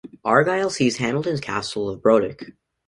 [0.25, 2.53] Argyll seized Hamilton's castle of Brodick.